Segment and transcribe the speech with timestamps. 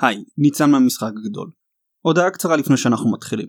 [0.00, 1.50] היי, ניצן מהמשחק הגדול.
[2.00, 3.48] הודעה קצרה לפני שאנחנו מתחילים.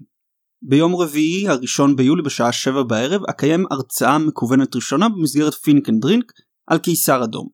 [0.61, 6.31] ביום רביעי הראשון ביולי בשעה 7 בערב אקיים הרצאה מקוונת ראשונה במסגרת Think and Drink
[6.67, 7.49] על קיסר אדום.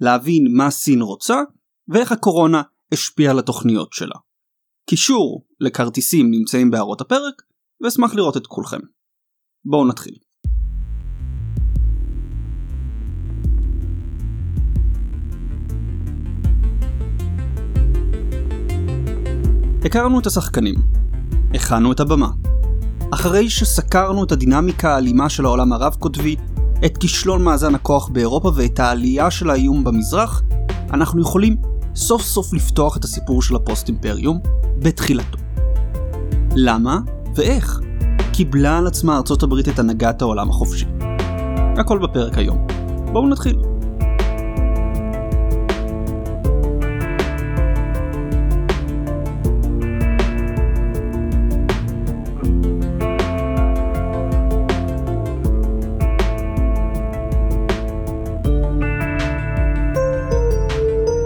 [0.00, 1.36] להבין מה סין רוצה
[1.88, 4.16] ואיך הקורונה השפיעה על התוכניות שלה.
[4.90, 7.42] קישור לכרטיסים נמצאים בהערות הפרק
[7.80, 8.80] ואשמח לראות את כולכם.
[9.64, 10.14] בואו נתחיל.
[19.84, 20.74] הכרנו את השחקנים,
[21.54, 22.28] הכנו את הבמה.
[23.14, 26.36] אחרי שסקרנו את הדינמיקה האלימה של העולם הרב-קוטבי,
[26.84, 30.42] את כישלון מאזן הכוח באירופה ואת העלייה של האיום במזרח,
[30.92, 31.56] אנחנו יכולים
[31.94, 34.40] סוף סוף לפתוח את הסיפור של הפוסט אימפריום
[34.78, 35.38] בתחילתו.
[36.54, 36.98] למה
[37.34, 37.80] ואיך
[38.32, 40.86] קיבלה על עצמה ארצות הברית את הנהגת העולם החופשי?
[41.78, 42.66] הכל בפרק היום.
[43.12, 43.73] בואו נתחיל.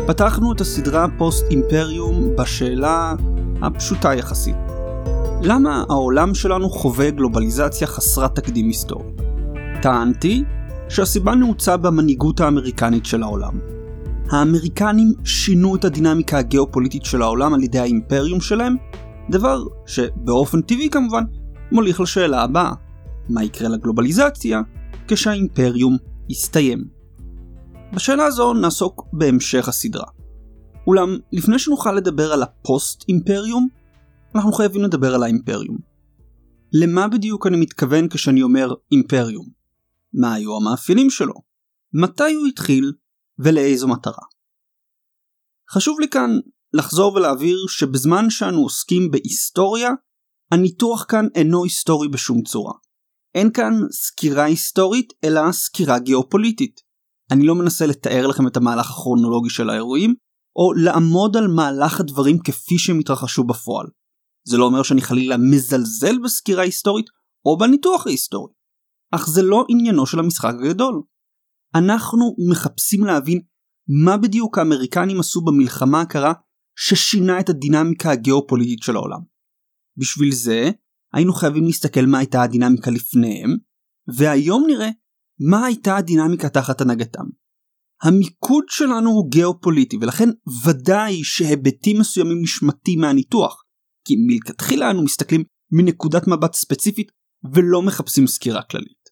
[0.08, 3.14] פתחנו את הסדרה פוסט אימפריום בשאלה
[3.62, 4.56] הפשוטה יחסית.
[5.42, 9.10] למה העולם שלנו חווה גלובליזציה חסרת תקדים היסטורי?
[9.82, 10.44] טענתי
[10.88, 13.58] שהסיבה נעוצה במנהיגות האמריקנית של העולם.
[14.30, 18.76] האמריקנים שינו את הדינמיקה הגיאופוליטית של העולם על ידי האימפריום שלהם,
[19.30, 21.24] דבר שבאופן טבעי כמובן
[21.72, 22.72] מוליך לשאלה הבאה,
[23.28, 24.60] מה יקרה לגלובליזציה
[25.08, 25.96] כשהאימפריום
[26.28, 26.97] יסתיים?
[27.94, 30.06] בשאלה הזו נעסוק בהמשך הסדרה.
[30.86, 33.68] אולם לפני שנוכל לדבר על הפוסט אימפריום,
[34.34, 35.78] אנחנו חייבים לדבר על האימפריום.
[36.72, 39.46] למה בדיוק אני מתכוון כשאני אומר אימפריום?
[40.12, 41.34] מה היו המאפיינים שלו?
[41.92, 42.92] מתי הוא התחיל
[43.38, 44.24] ולאיזו מטרה?
[45.70, 46.30] חשוב לי כאן
[46.72, 49.90] לחזור ולהבהיר שבזמן שאנו עוסקים בהיסטוריה,
[50.52, 52.72] הניתוח כאן אינו היסטורי בשום צורה.
[53.34, 56.87] אין כאן סקירה היסטורית, אלא סקירה גיאופוליטית.
[57.30, 60.14] אני לא מנסה לתאר לכם את המהלך הכרונולוגי של האירועים,
[60.56, 63.86] או לעמוד על מהלך הדברים כפי שהם התרחשו בפועל.
[64.48, 67.06] זה לא אומר שאני חלילה מזלזל בסקירה היסטורית
[67.44, 68.52] או בניתוח ההיסטורי,
[69.14, 71.02] אך זה לא עניינו של המשחק הגדול.
[71.74, 73.40] אנחנו מחפשים להבין
[74.04, 76.32] מה בדיוק האמריקנים עשו במלחמה הקרה
[76.78, 79.20] ששינה את הדינמיקה הגיאופוליטית של העולם.
[79.96, 80.70] בשביל זה
[81.14, 83.50] היינו חייבים להסתכל מה הייתה הדינמיקה לפניהם,
[84.16, 84.88] והיום נראה
[85.40, 87.24] מה הייתה הדינמיקה תחת הנהגתם.
[88.02, 90.28] המיקוד שלנו הוא גיאופוליטי ולכן
[90.66, 93.64] ודאי שהיבטים מסוימים נשמטים מהניתוח,
[94.04, 97.08] כי מלכתחילה אנו מסתכלים מנקודת מבט ספציפית
[97.54, 99.08] ולא מחפשים סקירה כללית.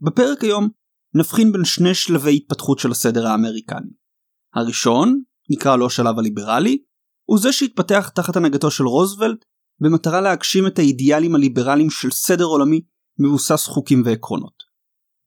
[0.00, 0.68] בפרק היום
[1.14, 3.90] נבחין בין שני שלבי התפתחות של הסדר האמריקני.
[4.54, 6.78] הראשון, נקרא לו השלב הליברלי,
[7.28, 9.44] הוא זה שהתפתח תחת הנהגתו של רוזוולט
[9.80, 12.80] במטרה להגשים את האידיאלים הליברליים של סדר עולמי
[13.18, 14.63] מבוסס חוקים ועקרונות.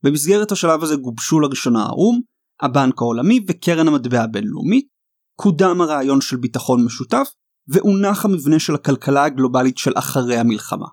[0.07, 2.21] במסגרת השלב הזה גובשו לראשונה האו"ם,
[2.61, 4.87] הבנק העולמי וקרן המטבע הבינלאומית,
[5.35, 7.27] קודם הרעיון של ביטחון משותף,
[7.67, 10.87] והונח המבנה של הכלכלה הגלובלית של אחרי המלחמה.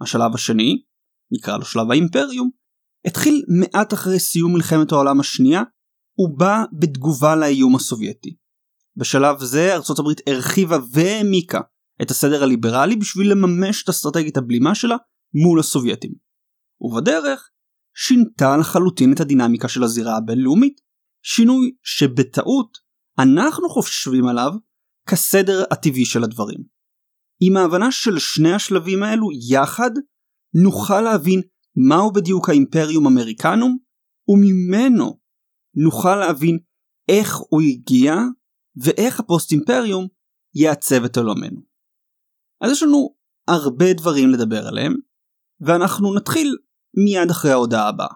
[0.00, 0.82] השלב השני,
[1.32, 2.50] נקרא לו שלב האימפריום,
[3.06, 5.62] התחיל מעט אחרי סיום מלחמת העולם השנייה,
[6.18, 8.36] ובא בתגובה לאיום הסובייטי.
[8.96, 11.60] בשלב זה ארצות הברית הרחיבה והעמיקה
[12.02, 14.96] את הסדר הליברלי בשביל לממש את אסטרטגיית הבלימה שלה
[15.42, 16.12] מול הסובייטים.
[16.80, 17.50] ובדרך
[17.94, 20.80] שינתה לחלוטין את הדינמיקה של הזירה הבינלאומית,
[21.22, 22.78] שינוי שבטעות
[23.18, 24.52] אנחנו חושבים עליו
[25.08, 26.64] כסדר הטבעי של הדברים.
[27.40, 29.90] עם ההבנה של שני השלבים האלו יחד,
[30.62, 31.40] נוכל להבין
[31.88, 33.78] מהו בדיוק האימפריום אמריקנום,
[34.28, 35.20] וממנו
[35.74, 36.58] נוכל להבין
[37.08, 38.14] איך הוא הגיע
[38.76, 40.06] ואיך הפוסט אימפריום
[40.54, 41.60] יעצב את עולמנו.
[42.60, 43.14] אז יש לנו
[43.48, 44.94] הרבה דברים לדבר עליהם,
[45.60, 46.56] ואנחנו נתחיל
[46.96, 48.08] מיד אחרי ההודעה הבאה.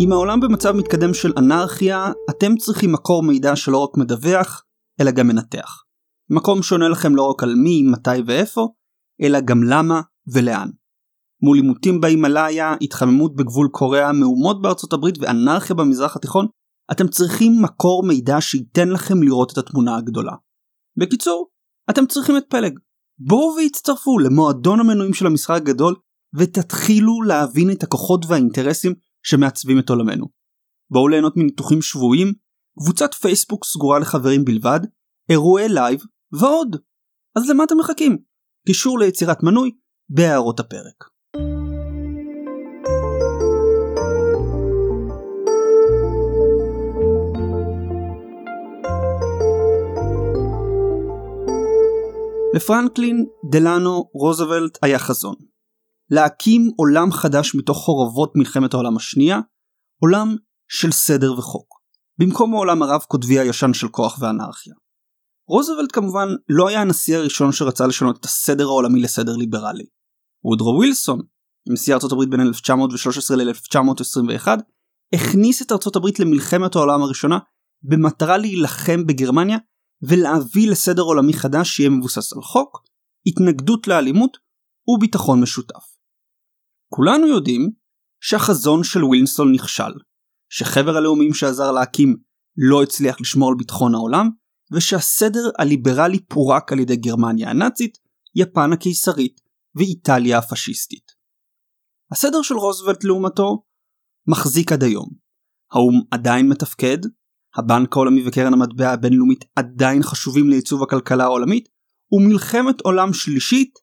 [0.00, 4.64] עם העולם במצב מתקדם של אנרכיה, אתם צריכים מקור מידע שלא רק מדווח,
[5.00, 5.82] אלא גם מנתח.
[6.30, 8.68] מקום שעונה לכם לא רק על מי, מתי ואיפה,
[9.22, 10.00] אלא גם למה
[10.34, 10.68] ולאן.
[11.42, 16.46] מול עימותים בהימאליה, התחממות בגבול קוריאה, מהומות בארצות הברית ואנרכיה במזרח התיכון,
[16.90, 20.32] אתם צריכים מקור מידע שייתן לכם לראות את התמונה הגדולה.
[20.96, 21.48] בקיצור,
[21.90, 22.78] אתם צריכים את פלג.
[23.18, 25.94] בואו והצטרפו למועדון המנויים של המשחק הגדול
[26.38, 30.26] ותתחילו להבין את הכוחות והאינטרסים שמעצבים את עולמנו.
[30.90, 32.32] בואו ליהנות מניתוחים שבועיים,
[32.78, 34.80] קבוצת פייסבוק סגורה לחברים בלבד,
[35.30, 36.00] אירועי לייב
[36.40, 36.76] ועוד.
[37.36, 38.18] אז למה אתם מחכים?
[38.66, 39.70] קישור ליצירת מנוי
[40.08, 41.11] בהערות הפרק.
[52.54, 55.34] לפרנקלין דלנו רוזוולט היה חזון.
[56.10, 59.40] להקים עולם חדש מתוך חורבות מלחמת העולם השנייה,
[60.02, 60.36] עולם
[60.68, 61.80] של סדר וחוק,
[62.18, 64.74] במקום העולם הרב קוטבי הישן של כוח ואנרכיה.
[65.48, 69.84] רוזוולט כמובן לא היה הנשיא הראשון שרצה לשנות את הסדר העולמי לסדר ליברלי.
[70.44, 71.20] וודרו ווילסון,
[71.68, 74.48] נשיא ארצות הברית בין 1913 ל-1921,
[75.14, 77.38] הכניס את ארצות הברית למלחמת העולם הראשונה
[77.82, 79.58] במטרה להילחם בגרמניה
[80.02, 82.82] ולהביא לסדר עולמי חדש שיהיה מבוסס על חוק,
[83.26, 84.38] התנגדות לאלימות
[84.88, 85.96] וביטחון משותף.
[86.88, 87.70] כולנו יודעים
[88.20, 89.92] שהחזון של ווילסון נכשל,
[90.48, 92.16] שחבר הלאומים שעזר להקים
[92.56, 94.30] לא הצליח לשמור על ביטחון העולם,
[94.72, 97.98] ושהסדר הליברלי פורק על ידי גרמניה הנאצית,
[98.34, 99.40] יפן הקיסרית
[99.74, 101.12] ואיטליה הפשיסטית.
[102.12, 103.64] הסדר של רוזוולט לעומתו
[104.26, 105.08] מחזיק עד היום.
[105.72, 106.98] האו"ם עדיין מתפקד,
[107.56, 111.68] הבנק העולמי וקרן המטבע הבינלאומית עדיין חשובים לעיצוב הכלכלה העולמית,
[112.12, 113.78] ומלחמת עולם שלישית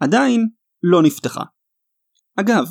[0.00, 0.48] עדיין
[0.82, 1.44] לא נפתחה.
[2.40, 2.64] אגב,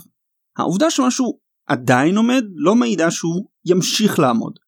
[0.58, 4.60] העובדה שמשהו עדיין עומד לא מעידה שהוא ימשיך לעמוד.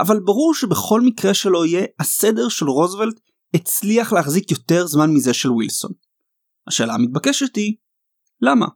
[0.00, 3.20] אבל ברור שבכל מקרה שלא יהיה, הסדר של רוזוולט
[3.54, 5.92] הצליח להחזיק יותר זמן מזה של ווילסון.
[6.66, 7.74] השאלה המתבקשת היא,
[8.40, 8.66] למה?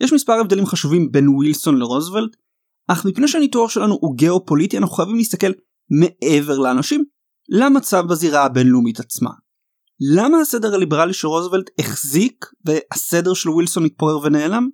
[0.00, 2.36] יש מספר הבדלים חשובים בין ווילסון לרוזוולט,
[2.88, 5.52] אך מפני שהניתוח שלנו הוא גיאופוליטי אנחנו חייבים להסתכל
[5.90, 7.04] מעבר לאנשים
[7.48, 9.30] למצב בזירה הבינלאומית עצמה.
[10.16, 14.68] למה הסדר הליברלי של רוזוולט החזיק והסדר של ווילסון התפורר ונעלם?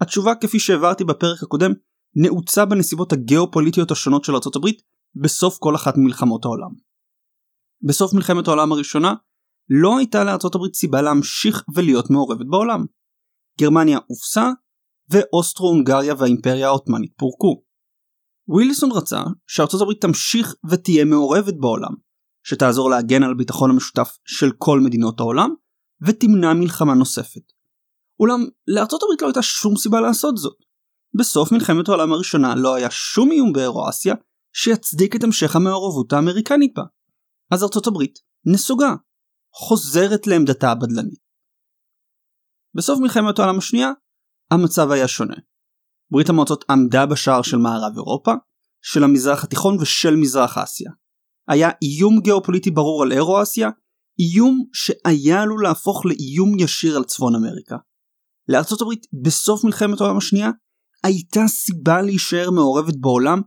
[0.00, 1.72] התשובה כפי שהעברתי בפרק הקודם
[2.14, 4.82] נעוצה בנסיבות הגיאופוליטיות השונות של ארצות הברית
[5.14, 6.70] בסוף כל אחת ממלחמות העולם.
[7.82, 9.14] בסוף מלחמת העולם הראשונה
[9.68, 12.84] לא הייתה לארצות הברית סיבה להמשיך ולהיות מעורבת בעולם.
[13.60, 14.50] גרמניה הובסה
[15.10, 17.62] ואוסטרו-הונגריה והאימפריה העות'מאנית פורקו.
[18.48, 21.94] ווילסון רצה שארצות הברית תמשיך ותהיה מעורבת בעולם,
[22.46, 25.50] שתעזור להגן על הביטחון המשותף של כל מדינות העולם,
[26.06, 27.42] ותמנע מלחמה נוספת.
[28.20, 30.56] אולם לארצות הברית לא הייתה שום סיבה לעשות זאת.
[31.18, 34.14] בסוף מלחמת העולם הראשונה לא היה שום איום באירואסיה
[34.52, 36.82] שיצדיק את המשך המעורבות האמריקנית בה.
[37.50, 38.94] אז ארצות הברית נסוגה,
[39.54, 41.20] חוזרת לעמדתה הבדלנית.
[42.74, 43.90] בסוף מלחמת העולם השנייה
[44.50, 45.36] המצב היה שונה.
[46.12, 48.32] ברית המועצות עמדה בשער של מערב אירופה,
[48.82, 50.90] של המזרח התיכון ושל מזרח אסיה.
[51.48, 53.70] היה איום גיאופוליטי ברור על אירו-אסיה,
[54.18, 57.76] איום שהיה עלול להפוך לאיום ישיר על צפון אמריקה.
[58.48, 60.50] לארצות הברית בסוף מלחמת העולם השנייה
[61.04, 63.40] הייתה סיבה להישאר מעורבת בעולם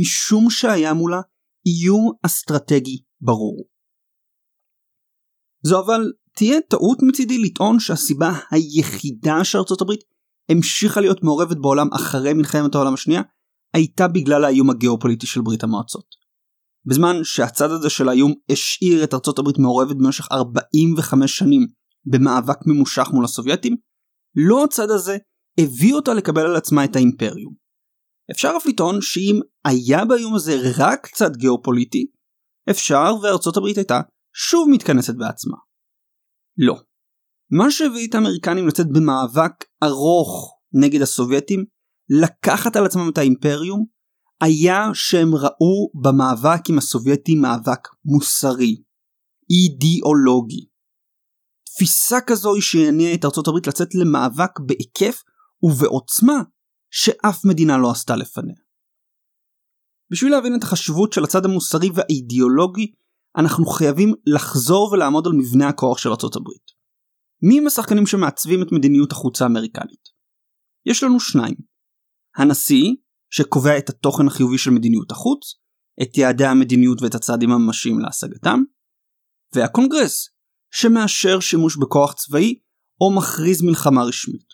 [0.00, 1.20] משום שהיה מולה
[1.66, 3.64] איום אסטרטגי ברור.
[5.62, 10.00] זו אבל תהיה טעות מצידי לטעון שהסיבה היחידה שארצות הברית
[10.50, 13.22] המשיכה להיות מעורבת בעולם אחרי מלחמת העולם השנייה
[13.74, 16.06] הייתה בגלל האיום הגיאופוליטי של ברית המועצות.
[16.86, 21.66] בזמן שהצד הזה של האיום השאיר את ארצות הברית מעורבת במשך 45 שנים
[22.04, 23.76] במאבק ממושך מול הסובייטים,
[24.36, 25.16] לא הצד הזה
[25.60, 27.54] הביא אותה לקבל על עצמה את האימפריום.
[28.30, 32.06] אפשר אף לטעון שאם היה באיום הזה רק צד גיאופוליטי,
[32.70, 34.00] אפשר וארצות הברית הייתה
[34.34, 35.56] שוב מתכנסת בעצמה.
[36.58, 36.80] לא.
[37.50, 41.64] מה שהביא את האמריקנים לצאת במאבק ארוך נגד הסובייטים,
[42.08, 43.84] לקחת על עצמם את האימפריום,
[44.40, 48.82] היה שהם ראו במאבק עם הסובייטים מאבק מוסרי,
[49.50, 50.66] אידיאולוגי.
[51.64, 55.22] תפיסה כזו היא שהניעה את ארצות הברית לצאת למאבק בהיקף
[55.62, 56.42] ובעוצמה
[56.90, 58.56] שאף מדינה לא עשתה לפניה.
[60.10, 62.92] בשביל להבין את החשיבות של הצד המוסרי והאידיאולוגי,
[63.36, 66.76] אנחנו חייבים לחזור ולעמוד על מבנה הכוח של ארצות הברית.
[67.42, 70.08] מי הם השחקנים שמעצבים את מדיניות החוץ האמריקנית?
[70.86, 71.56] יש לנו שניים.
[72.36, 72.94] הנשיא,
[73.30, 75.54] שקובע את התוכן החיובי של מדיניות החוץ,
[76.02, 78.62] את יעדי המדיניות ואת הצעדים הממשיים להשגתם,
[79.54, 80.28] והקונגרס,
[80.72, 82.58] שמאשר שימוש בכוח צבאי
[83.00, 84.46] או מכריז מלחמה רשמית.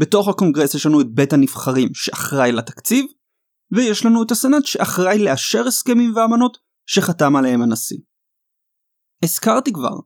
[0.00, 3.06] בתוך הקונגרס יש לנו את בית הנבחרים שאחראי לתקציב,
[3.72, 7.98] ויש לנו את הסנאט שאחראי לאשר הסכמים ואמנות שחתם עליהם הנשיא.
[9.24, 9.96] הזכרתי כבר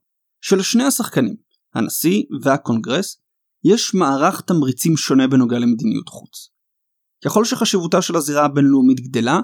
[0.41, 1.37] שלשני השחקנים,
[1.75, 3.21] הנשיא והקונגרס,
[3.65, 6.49] יש מערך תמריצים שונה בנוגע למדיניות חוץ.
[7.25, 9.41] ככל שחשיבותה של הזירה הבינלאומית גדלה,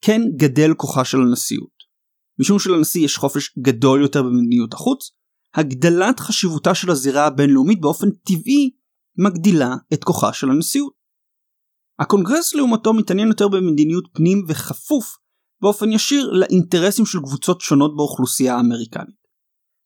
[0.00, 1.74] כן גדל כוחה של הנשיאות.
[2.40, 5.10] משום שלנשיא יש חופש גדול יותר במדיניות החוץ,
[5.54, 8.70] הגדלת חשיבותה של הזירה הבינלאומית באופן טבעי
[9.18, 10.92] מגדילה את כוחה של הנשיאות.
[11.98, 15.16] הקונגרס לעומתו מתעניין יותר במדיניות פנים וכפוף
[15.60, 19.23] באופן ישיר לאינטרסים של קבוצות שונות באוכלוסייה האמריקנית.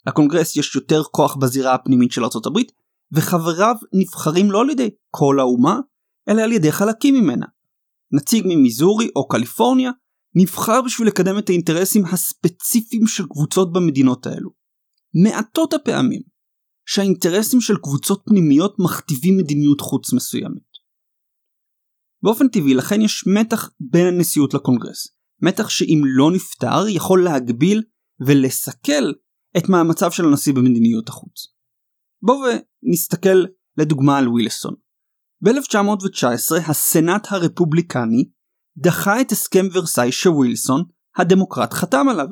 [0.08, 2.72] לקונגרס יש יותר כוח בזירה הפנימית של הברית,
[3.12, 5.80] וחבריו נבחרים לא על ידי כל האומה,
[6.28, 7.46] אלא על ידי חלקים ממנה.
[8.12, 9.90] נציג ממיזורי או קליפורניה
[10.34, 14.50] נבחר בשביל לקדם את האינטרסים הספציפיים של קבוצות במדינות האלו.
[15.24, 16.22] מעטות הפעמים
[16.86, 20.68] שהאינטרסים של קבוצות פנימיות מכתיבים מדיניות חוץ מסוימת.
[22.22, 25.08] באופן טבעי לכן יש מתח בין הנשיאות לקונגרס,
[25.42, 27.82] מתח שאם לא נפתר יכול להגביל
[28.26, 29.12] ולסכל
[29.56, 31.46] את מאמציו של הנשיא במדיניות החוץ.
[32.22, 32.38] בואו
[32.82, 33.44] ונסתכל
[33.76, 34.74] לדוגמה על ווילסון.
[35.40, 38.30] ב-1919 הסנאט הרפובליקני
[38.78, 40.84] דחה את הסכם ורסאי שווילסון,
[41.16, 42.26] הדמוקרט, חתם עליו,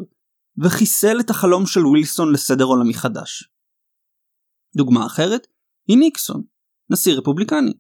[0.65, 3.51] וחיסל את החלום של ווילסון לסדר עולמי חדש.
[4.77, 5.47] דוגמה אחרת
[5.89, 6.43] היא ניקסון,
[6.91, 7.73] נשיא רפובליקני,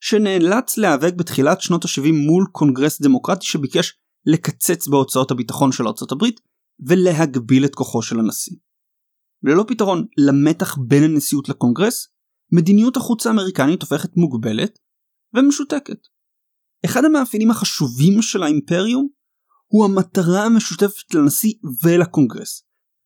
[0.00, 3.94] שנאלץ להיאבק בתחילת שנות ה-70 מול קונגרס דמוקרטי שביקש
[4.26, 6.40] לקצץ בהוצאות הביטחון של ארצות הברית
[6.86, 8.56] ולהגביל את כוחו של הנשיא.
[9.46, 12.08] ללא פתרון למתח בין הנשיאות לקונגרס,
[12.52, 14.78] מדיניות החוץ האמריקנית הופכת מוגבלת
[15.34, 15.98] ומשותקת.
[16.84, 19.08] אחד המאפיינים החשובים של האימפריום
[19.66, 21.52] הוא המטרה המשותפת לנשיא
[21.84, 22.62] ולקונגרס.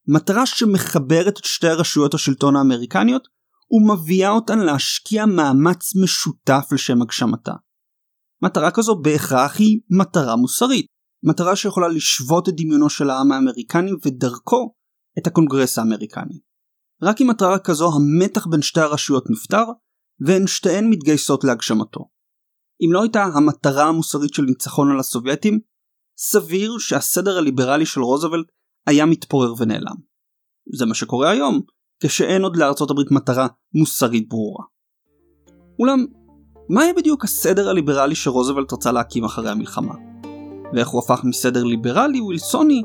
[0.08, 3.28] מטרה שמחברת את שתי רשויות השלטון האמריקניות
[3.70, 7.52] ומביאה אותן להשקיע מאמץ משותף לשם הגשמתה.
[8.42, 10.86] מטרה כזו בהכרח היא מטרה מוסרית,
[11.22, 14.74] מטרה שיכולה לשבות את דמיונו של העם האמריקני ודרכו
[15.18, 16.40] את הקונגרס האמריקני.
[17.02, 19.64] רק עם מטרה כזו המתח בין שתי הרשויות נפתר,
[20.26, 22.00] והן שתיהן מתגייסות להגשמתו.
[22.86, 25.60] אם לא הייתה המטרה המוסרית של ניצחון על הסובייטים,
[26.18, 28.46] סביר שהסדר הליברלי של רוזוולט
[28.86, 29.96] היה מתפורר ונעלם.
[30.76, 31.60] זה מה שקורה היום,
[32.02, 34.64] כשאין עוד לארצות הברית מטרה מוסרית ברורה.
[35.78, 36.06] אולם,
[36.68, 39.94] מהי בדיוק הסדר הליברלי שרוזוולט רצה להקים אחרי המלחמה?
[40.74, 42.82] ואיך הוא הפך מסדר ליברלי ווילסוני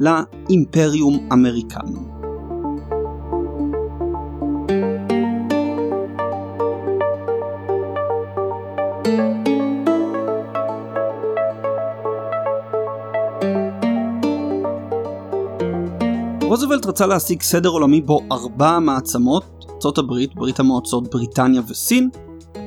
[0.00, 2.14] לאימפריום אמריקני?
[16.42, 22.10] רוזוולט רצה להשיג סדר עולמי בו ארבע מעצמות, ארצות הברית, ברית המועצות, בריטניה וסין,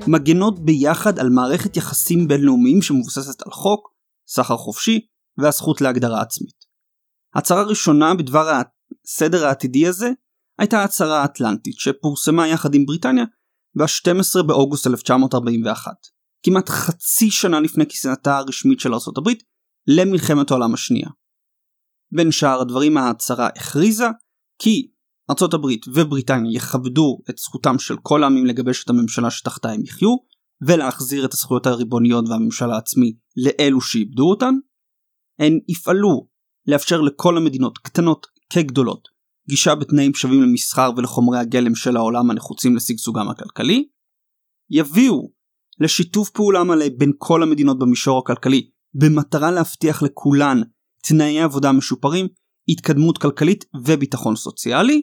[0.07, 3.89] מגנות ביחד על מערכת יחסים בינלאומיים שמבוססת על חוק,
[4.27, 4.99] סחר חופשי
[5.37, 6.56] והזכות להגדרה עצמית.
[7.37, 8.61] הצהרה ראשונה בדבר
[9.05, 10.11] הסדר העתידי הזה
[10.59, 13.25] הייתה ההצהרה האטלנטית שפורסמה יחד עם בריטניה
[13.77, 15.91] ב-12 באוגוסט 1941,
[16.43, 19.43] כמעט חצי שנה לפני כניסתה הרשמית של הברית
[19.87, 21.09] למלחמת העולם השנייה.
[22.11, 24.07] בין שאר הדברים ההצהרה הכריזה
[24.61, 24.91] כי
[25.53, 30.15] הברית ובריטניה יכבדו את זכותם של כל העמים לגבש את הממשלה שתחתה הם יחיו
[30.67, 34.53] ולהחזיר את הזכויות הריבוניות והממשל העצמי לאלו שאיבדו אותן.
[35.39, 36.27] הן יפעלו
[36.67, 39.07] לאפשר לכל המדינות קטנות כגדולות
[39.49, 43.87] גישה בתנאים שווים למסחר ולחומרי הגלם של העולם הנחוצים לשגשוגם הכלכלי.
[44.69, 45.31] יביאו
[45.79, 50.61] לשיתוף פעולה מלא בין כל המדינות במישור הכלכלי במטרה להבטיח לכולן
[51.03, 52.27] תנאי עבודה משופרים,
[52.69, 55.01] התקדמות כלכלית וביטחון סוציאלי,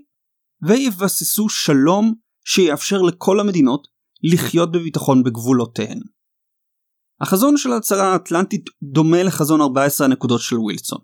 [0.69, 3.89] ויבססו שלום שיאפשר לכל המדינות
[4.23, 6.01] לחיות בביטחון בגבולותיהן.
[7.21, 10.99] החזון של ההצהרה האטלנטית דומה לחזון 14 הנקודות של ווילסון,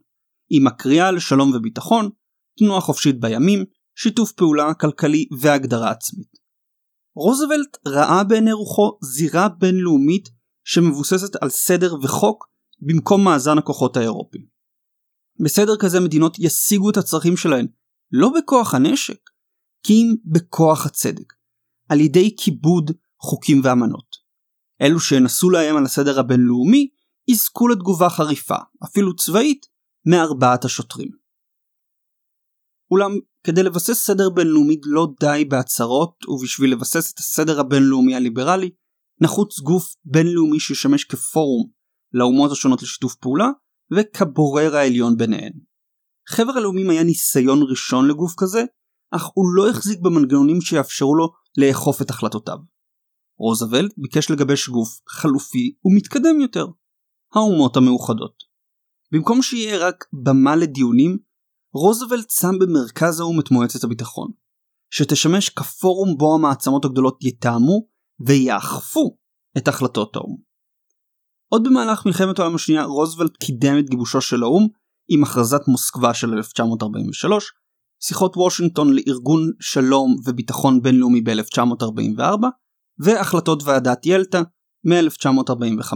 [0.50, 2.10] עם הקריאה לשלום וביטחון,
[2.58, 3.64] תנועה חופשית בימים,
[3.94, 6.28] שיתוף פעולה כלכלי והגדרה עצמית.
[7.16, 10.28] רוזוולט ראה בעיני רוחו זירה בינלאומית
[10.64, 12.48] שמבוססת על סדר וחוק
[12.80, 14.38] במקום מאזן הכוחות האירופי.
[15.44, 17.66] בסדר כזה מדינות ישיגו את הצרכים שלהן,
[18.12, 19.18] לא בכוח הנשק,
[19.86, 21.32] כי אם בכוח הצדק,
[21.88, 22.90] על ידי כיבוד
[23.20, 24.16] חוקים ואמנות.
[24.82, 26.88] אלו שינסו לאיים על הסדר הבינלאומי,
[27.28, 29.66] יזכו לתגובה חריפה, אפילו צבאית,
[30.06, 31.08] מארבעת השוטרים.
[32.90, 33.10] אולם
[33.44, 38.70] כדי לבסס סדר בינלאומי לא די בהצהרות, ובשביל לבסס את הסדר הבינלאומי הליברלי,
[39.20, 41.70] נחוץ גוף בינלאומי שישמש כפורום
[42.12, 43.48] לאומות השונות לשיתוף פעולה,
[43.92, 45.52] וכבורר העליון ביניהן.
[46.28, 48.64] חבר הלאומים היה ניסיון ראשון לגוף כזה,
[49.10, 52.58] אך הוא לא החזיק במנגנונים שיאפשרו לו לאכוף את החלטותיו.
[53.38, 56.66] רוזוולט ביקש לגבש גוף חלופי ומתקדם יותר,
[57.34, 58.49] האומות המאוחדות.
[59.12, 61.18] במקום שיהיה רק במה לדיונים,
[61.74, 64.30] רוזוולט שם במרכז האו"ם את מועצת הביטחון,
[64.90, 67.86] שתשמש כפורום בו המעצמות הגדולות יתאמו
[68.26, 69.16] ויאכפו
[69.58, 70.36] את החלטות האו"ם.
[71.48, 74.68] עוד במהלך מלחמת העולם השנייה רוזוולט קידם את גיבושו של האו"ם
[75.08, 77.52] עם הכרזת מוסקבה של 1943,
[78.02, 82.46] שיחות וושינגטון לארגון שלום וביטחון בינלאומי ב-1944
[82.98, 84.42] והחלטות ועדת ילטה
[84.84, 85.92] מ-1945.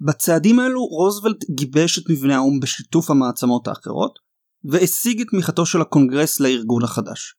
[0.00, 4.18] בצעדים האלו רוזוולט גיבש את מבנה האו"ם בשיתוף המעצמות האחרות
[4.64, 7.34] והשיג את תמיכתו של הקונגרס לארגון החדש.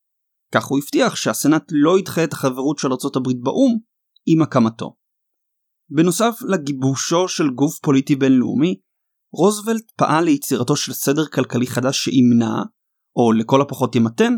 [0.53, 3.77] כך הוא הבטיח שהסנאט לא ידחה את החברות של ארצות הברית באו"ם
[4.25, 4.95] עם הקמתו.
[5.89, 8.75] בנוסף לגיבושו של גוף פוליטי בינלאומי,
[9.33, 12.53] רוזוולט פעל ליצירתו של סדר כלכלי חדש שימנע,
[13.15, 14.33] או לכל הפחות ימתן,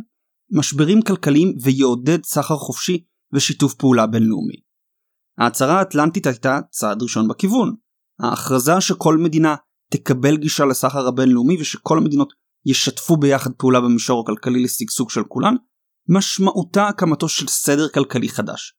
[0.51, 3.03] משברים כלכליים ויעודד סחר חופשי
[3.34, 4.55] ושיתוף פעולה בינלאומי.
[5.38, 7.85] ההצהרה האטלנטית הייתה צעד ראשון בכיוון.
[8.19, 9.55] ההכרזה שכל מדינה
[9.91, 12.34] תקבל גישה לסחר הבינלאומי ושכל המדינות
[12.65, 15.55] ישתפו ביחד פעולה במישור הכלכלי לשגשוג של כולן,
[16.10, 18.74] משמעותה הקמתו של סדר כלכלי חדש.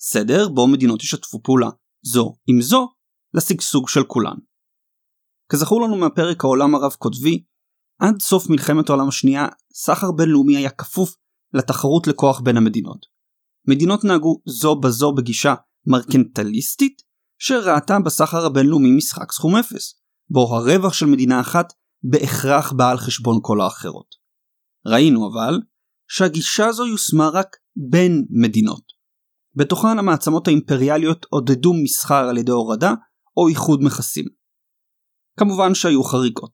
[0.00, 1.68] סדר בו מדינות ישתפו פעולה
[2.02, 2.88] זו עם זו
[3.34, 4.36] לשגשוג של כולן.
[5.52, 7.44] כזכור לנו מהפרק העולם הרב קוטבי,
[8.00, 11.14] עד סוף מלחמת העולם השנייה סחר בינלאומי היה כפוף
[11.54, 13.06] לתחרות לכוח בין המדינות.
[13.68, 15.54] מדינות נהגו זו בזו בגישה
[15.86, 17.02] מרקנטליסטית
[17.38, 19.94] שראתה בסחר הבינלאומי משחק סכום אפס,
[20.30, 24.14] בו הרווח של מדינה אחת בהכרח בא על חשבון כל האחרות.
[24.86, 25.60] ראינו אבל
[26.08, 27.56] שהגישה הזו יושמה רק
[27.90, 28.82] בין מדינות.
[29.54, 32.92] בתוכן המעצמות האימפריאליות עודדו מסחר על ידי הורדה
[33.36, 34.24] או איחוד מכסים.
[35.38, 36.52] כמובן שהיו חריגות.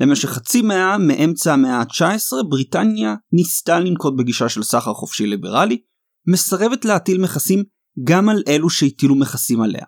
[0.00, 5.82] למשך חצי מאה מאמצע המאה ה-19 בריטניה ניסתה לנקוט בגישה של סחר חופשי ליברלי,
[6.28, 7.64] מסרבת להטיל מכסים
[8.04, 9.84] גם על אלו שהטילו מכסים עליה.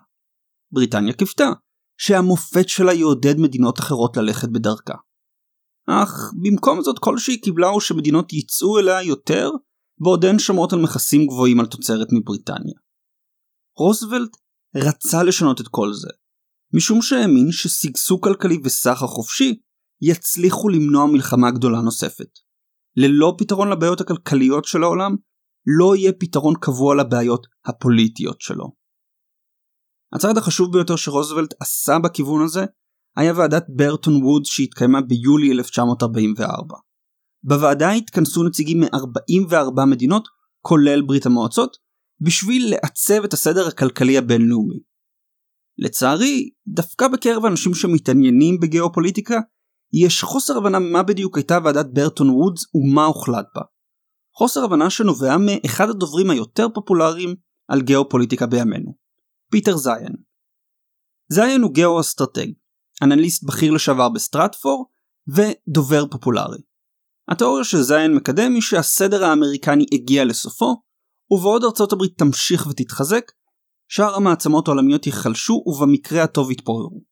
[0.74, 1.50] בריטניה קיוותה
[1.98, 4.94] שהמופת שלה יעודד מדינות אחרות ללכת בדרכה.
[5.88, 9.50] אך במקום זאת כל שהיא קיבלה הוא שמדינות ייצאו אליה יותר
[10.00, 12.74] בעוד הן שומעות על מכסים גבוהים על תוצרת מבריטניה.
[13.78, 14.36] רוזוולט
[14.76, 16.08] רצה לשנות את כל זה,
[16.74, 19.60] משום שהאמין ששגשוג כלכלי וסחר חופשי
[20.02, 22.28] יצליחו למנוע מלחמה גדולה נוספת.
[22.96, 25.16] ללא פתרון לבעיות הכלכליות של העולם,
[25.78, 28.83] לא יהיה פתרון קבוע לבעיות הפוליטיות שלו.
[30.14, 32.64] הצעד החשוב ביותר שרוזוולט עשה בכיוון הזה
[33.16, 36.76] היה ועדת ברטון וודס שהתקיימה ביולי 1944.
[37.42, 40.28] בוועדה התכנסו נציגים מ-44 מדינות,
[40.60, 41.76] כולל ברית המועצות,
[42.20, 44.78] בשביל לעצב את הסדר הכלכלי הבינלאומי.
[45.78, 49.40] לצערי, דווקא בקרב אנשים שמתעניינים בגיאופוליטיקה,
[49.92, 53.62] יש חוסר הבנה מה בדיוק הייתה ועידת ברטון וודס ומה הוחלט בה.
[54.36, 57.34] חוסר הבנה שנובע מאחד הדוברים היותר פופולריים
[57.68, 58.94] על גיאופוליטיקה בימינו,
[59.54, 60.12] פיטר זיין.
[61.32, 62.46] זיין הוא גיאו-אסטרטג,
[63.02, 64.90] אנליסט בכיר לשעבר בסטרטפור
[65.28, 66.58] ודובר פופולרי.
[67.28, 70.82] התיאוריה של זיין מקדם היא שהסדר האמריקני הגיע לסופו,
[71.30, 73.32] ובעוד ארצות הברית תמשיך ותתחזק,
[73.88, 77.02] שאר המעצמות העולמיות ייחלשו ובמקרה הטוב יתפוררו.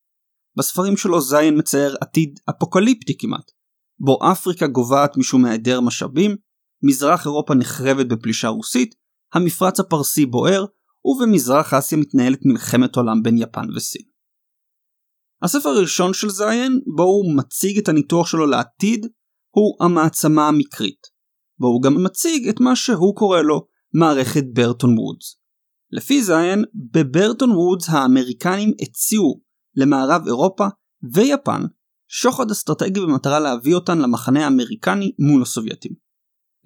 [0.57, 3.51] בספרים שלו זיין מצייר עתיד אפוקליפטי כמעט,
[3.99, 6.37] בו אפריקה גוועת משום היעדר משאבים,
[6.83, 8.95] מזרח אירופה נחרבת בפלישה רוסית,
[9.35, 10.65] המפרץ הפרסי בוער,
[11.05, 14.03] ובמזרח אסיה מתנהלת מלחמת עולם בין יפן וסין.
[15.43, 19.07] הספר הראשון של זיין, בו הוא מציג את הניתוח שלו לעתיד,
[19.55, 21.07] הוא המעצמה המקרית,
[21.59, 25.37] בו הוא גם מציג את מה שהוא קורא לו מערכת ברטון וודס.
[25.91, 29.41] לפי זיין, בברטון וודס האמריקנים הציעו
[29.77, 30.67] למערב אירופה
[31.15, 31.63] ויפן
[32.09, 35.93] שוחד אסטרטגי במטרה להביא אותן למחנה האמריקני מול הסובייטים.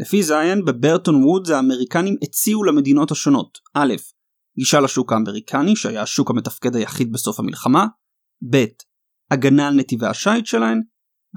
[0.01, 3.95] לפי זיין, בברטון וודס האמריקנים הציעו למדינות השונות א',
[4.59, 7.87] גישה לשוק האמריקני שהיה השוק המתפקד היחיד בסוף המלחמה,
[8.51, 8.65] ב',
[9.31, 10.81] הגנה על נתיבי השיט שלהן,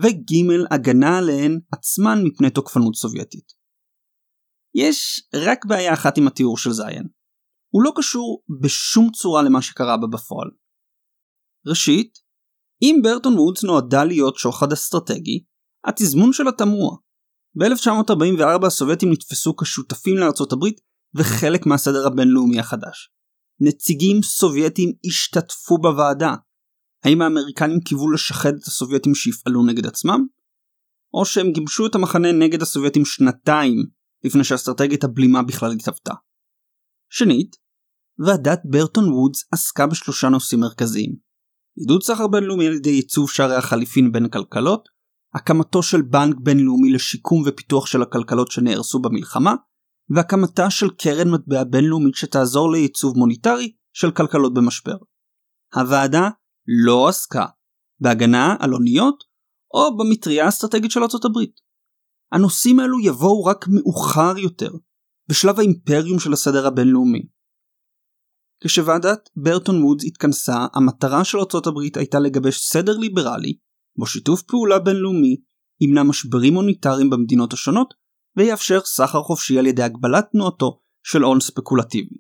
[0.04, 3.54] וג' הגנה עליהן עצמן מפני תוקפנות סובייטית.
[4.76, 7.08] יש רק בעיה אחת עם התיאור של זיין.
[7.74, 10.50] הוא לא קשור בשום צורה למה שקרה בה בפועל.
[11.68, 12.20] ראשית,
[12.82, 15.44] אם ברטון וודס נועדה להיות שוחד אסטרטגי,
[15.88, 16.98] התזמון שלה תמוה.
[17.56, 20.82] ב-1944 הסובייטים נתפסו כשותפים לארצות הברית
[21.16, 23.12] וחלק מהסדר הבינלאומי החדש.
[23.60, 26.36] נציגים סובייטים השתתפו בוועדה,
[27.04, 30.26] האם האמריקנים קיוו לשחד את הסובייטים שיפעלו נגד עצמם?
[31.14, 33.76] או שהם גיבשו את המחנה נגד הסובייטים שנתיים
[34.24, 36.14] לפני שאסטרטגיית הבלימה בכלל התהוותה.
[37.10, 37.56] שנית,
[38.26, 41.30] ועדת ברטון וודס עסקה בשלושה נושאים מרכזיים
[41.80, 44.90] עידוד סחר בינלאומי על ידי ייצוב שערי החליפין בין כלכלות,
[45.34, 49.56] הקמתו של בנק בינלאומי לשיקום ופיתוח של הכלכלות שנהרסו במלחמה,
[50.16, 54.98] והקמתה של קרן מטבע בינלאומית שתעזור לייצוב מוניטרי של כלכלות במשבר.
[55.76, 56.30] הוועדה
[56.86, 57.46] לא עסקה
[58.00, 59.24] בהגנה על אוניות
[59.74, 61.60] או במטריה האסטרטגית של ארצות הברית.
[62.32, 64.72] הנושאים האלו יבואו רק מאוחר יותר,
[65.30, 67.22] בשלב האימפריום של הסדר הבינלאומי.
[68.64, 73.58] כשוועדת ברטון וודס התכנסה, המטרה של ארצות הברית הייתה לגבש סדר ליברלי,
[73.98, 75.36] בו שיתוף פעולה בינלאומי
[75.82, 77.94] ימנע משברים מוניטריים במדינות השונות,
[78.40, 82.16] ויאפשר סחר חופשי על ידי הגבלת תנועתו של הון ספקולטיבי.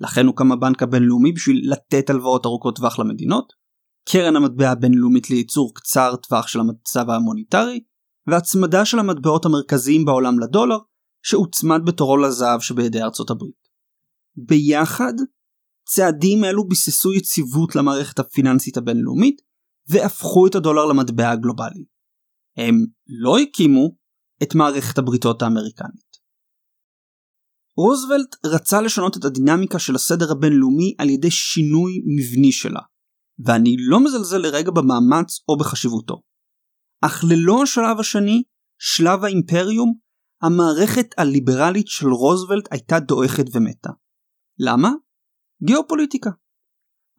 [0.00, 3.52] לכן הוקם הבנק הבינלאומי בשביל לתת הלוואות ארוכות טווח למדינות,
[4.08, 7.80] קרן המטבע הבינלאומית לייצור קצר טווח של המצב המוניטרי,
[8.26, 10.78] והצמדה של המטבעות המרכזיים בעולם לדולר,
[11.24, 13.60] שהוצמד בתורו לזהב שבידי ארצות הברית.
[14.36, 15.12] ביחד,
[15.88, 19.40] צעדים אלו ביססו יציבות למערכת הפיננסית הבינלאומית,
[19.88, 21.84] והפכו את הדולר למטבע הגלובלי.
[22.56, 22.74] הם
[23.22, 23.99] לא הקימו,
[24.42, 26.10] את מערכת הבריתות האמריקנית.
[27.76, 32.80] רוזוולט רצה לשנות את הדינמיקה של הסדר הבינלאומי על ידי שינוי מבני שלה,
[33.44, 36.22] ואני לא מזלזל לרגע במאמץ או בחשיבותו.
[37.04, 38.42] אך ללא השלב השני,
[38.80, 39.94] שלב האימפריום,
[40.42, 43.90] המערכת הליברלית של רוזוולט הייתה דועכת ומתה.
[44.58, 44.90] למה?
[45.62, 46.30] גיאופוליטיקה.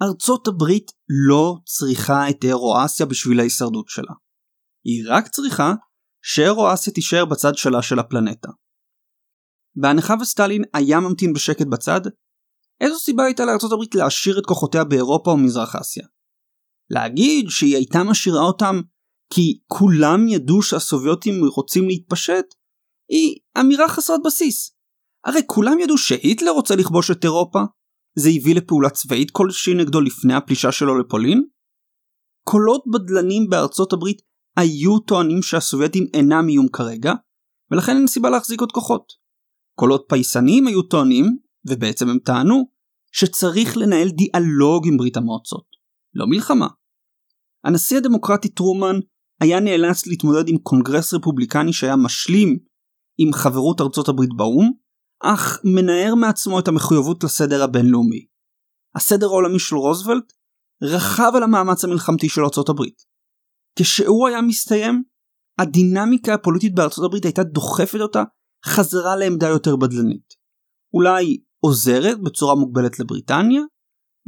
[0.03, 0.91] ארצות הברית
[1.27, 4.13] לא צריכה את אירואסיה בשביל ההישרדות שלה.
[4.86, 5.73] היא רק צריכה
[6.21, 8.49] שאירואסיה תישאר בצד שלה של הפלנטה.
[9.75, 12.01] בהנחה וסטלין היה ממתין בשקט בצד,
[12.81, 16.07] איזו סיבה הייתה לארצות הברית להשאיר את כוחותיה באירופה ומזרח אסיה?
[16.89, 18.81] להגיד שהיא הייתה משאירה אותם
[19.34, 22.45] כי כולם ידעו שהסובייטים רוצים להתפשט,
[23.10, 24.75] היא אמירה חסרת בסיס.
[25.25, 27.60] הרי כולם ידעו שהיטלר רוצה לכבוש את אירופה,
[28.19, 31.43] זה הביא לפעולה צבאית כלשהי נגדו לפני הפלישה שלו לפולין?
[32.43, 34.21] קולות בדלנים בארצות הברית
[34.58, 37.14] היו טוענים שהסובייטים אינם איום כרגע,
[37.72, 39.14] ולכן אין סיבה להחזיק עוד כוחות.
[39.80, 41.38] קולות פייסניים היו טוענים,
[41.68, 42.64] ובעצם הם טענו,
[43.12, 45.66] שצריך לנהל דיאלוג עם ברית המועצות,
[46.14, 46.68] לא מלחמה.
[47.64, 48.96] הנשיא הדמוקרטי טרומן
[49.42, 52.58] היה נאלץ להתמודד עם קונגרס רפובליקני שהיה משלים
[53.18, 54.72] עם חברות ארצות הברית באו"ם,
[55.24, 58.26] אך מנער מעצמו את המחויבות לסדר הבינלאומי.
[58.96, 60.34] הסדר העולמי של רוזוולט
[60.84, 63.11] רכב על המאמץ המלחמתי של ארצות הברית.
[63.79, 65.03] כשהוא היה מסתיים,
[65.60, 68.23] הדינמיקה הפוליטית בארצות הברית הייתה דוחפת אותה
[68.65, 70.34] חזרה לעמדה יותר בדלנית.
[70.93, 73.62] אולי עוזרת בצורה מוגבלת לבריטניה,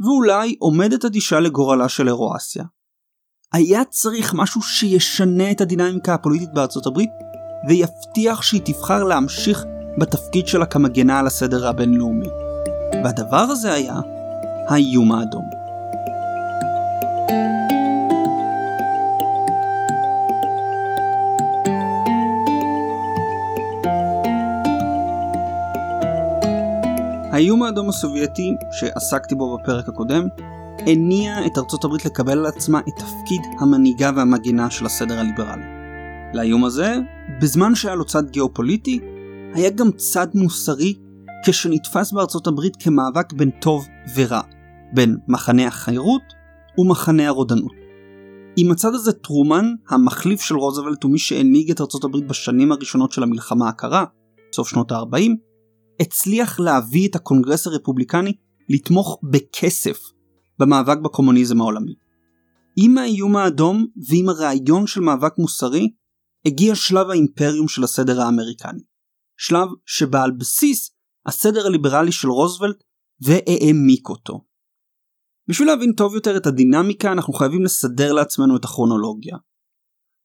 [0.00, 2.64] ואולי עומדת אדישה לגורלה של אירואסיה.
[3.52, 7.10] היה צריך משהו שישנה את הדינמיקה הפוליטית בארצות הברית,
[7.68, 9.64] ויבטיח שהיא תבחר להמשיך
[9.98, 12.28] בתפקיד שלה כמגנה על הסדר הבינלאומי.
[13.04, 14.00] והדבר הזה היה
[14.68, 15.44] האיום האדום.
[27.34, 30.24] האיום האדום הסובייטי, שעסקתי בו בפרק הקודם,
[30.78, 35.62] הניע את ארצות הברית לקבל על עצמה את תפקיד המנהיגה והמגינה של הסדר הליברלי.
[36.34, 36.96] לאיום הזה,
[37.40, 39.00] בזמן שהיה לו צד גיאופוליטי,
[39.54, 40.94] היה גם צד מוסרי
[41.46, 44.40] כשנתפס בארצות הברית כמאבק בין טוב ורע,
[44.92, 46.22] בין מחנה החירות
[46.78, 47.72] ומחנה הרודנות.
[48.56, 53.22] עם הצד הזה טרומן, המחליף של רוזוולט ומי שהנהיג את ארצות הברית בשנים הראשונות של
[53.22, 54.04] המלחמה הקרה,
[54.52, 55.30] סוף שנות ה-40,
[56.00, 58.32] הצליח להביא את הקונגרס הרפובליקני
[58.68, 59.98] לתמוך בכסף
[60.58, 61.94] במאבק בקומוניזם העולמי.
[62.76, 65.90] עם האיום האדום ועם הרעיון של מאבק מוסרי,
[66.46, 68.82] הגיע שלב האימפריום של הסדר האמריקני.
[69.36, 70.90] שלב שבא על בסיס
[71.26, 72.84] הסדר הליברלי של רוזוולט
[73.20, 74.44] והעמיק אותו.
[75.48, 79.36] בשביל להבין טוב יותר את הדינמיקה אנחנו חייבים לסדר לעצמנו את הכרונולוגיה.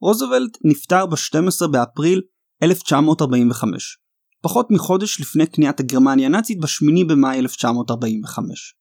[0.02, 2.22] רוזוולט נפטר ב-12 באפריל
[2.64, 3.98] 1945,
[4.42, 8.76] פחות מחודש לפני כניעת הגרמניה הנאצית ב-8 במאי 1945.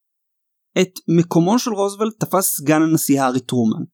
[0.80, 3.84] את מקומו של רוזוולט תפס סגן הנשיא הארי טרומן,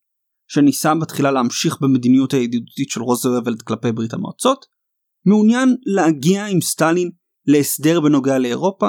[0.49, 4.67] שניסה בתחילה להמשיך במדיניות הידידותית של רוזוולט כלפי ברית המועצות,
[5.27, 7.11] מעוניין להגיע עם סטלין
[7.47, 8.89] להסדר בנוגע לאירופה,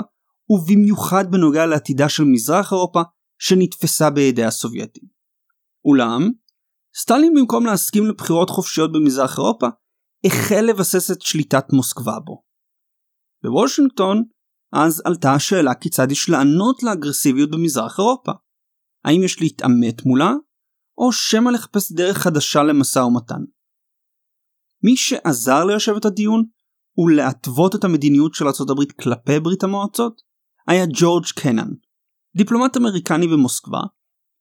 [0.49, 3.01] ובמיוחד בנוגע לעתידה של מזרח אירופה
[3.39, 5.03] שנתפסה בידי הסובייטים.
[5.85, 6.31] אולם,
[7.01, 9.67] סטלין במקום להסכים לבחירות חופשיות במזרח אירופה,
[10.25, 12.44] החל לבסס את שליטת מוסקבה בו.
[13.45, 14.23] בוושינגטון,
[14.73, 18.31] אז עלתה השאלה כיצד יש לענות לאגרסיביות במזרח אירופה.
[19.05, 20.33] האם יש להתעמת מולה,
[20.97, 23.41] או שמא לחפש דרך חדשה למשא ומתן.
[24.83, 26.43] מי שעזר ליישב את הדיון
[26.97, 30.21] ולהתוות את המדיניות של ארה"ב כלפי ברית המועצות
[30.67, 31.69] היה ג'ורג' קנן,
[32.37, 33.79] דיפלומט אמריקני במוסקבה,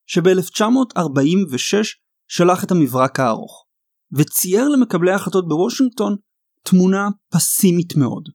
[0.06, 1.86] שב-1946
[2.28, 3.66] שלח את המברק הארוך,
[4.12, 6.16] וצייר למקבלי ההחלטות בוושינגטון
[6.62, 8.28] תמונה פסימית מאוד.